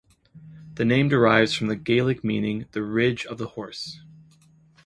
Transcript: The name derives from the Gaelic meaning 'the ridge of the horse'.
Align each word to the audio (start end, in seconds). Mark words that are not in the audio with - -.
The 0.73 0.83
name 0.83 1.09
derives 1.09 1.53
from 1.53 1.67
the 1.67 1.75
Gaelic 1.75 2.23
meaning 2.23 2.65
'the 2.71 2.81
ridge 2.81 3.23
of 3.27 3.37
the 3.37 3.49
horse'. 3.49 4.01